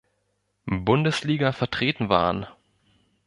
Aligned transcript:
Bundesliga 0.65 1.51
vertreten 1.51 2.09
waren. 2.09 2.47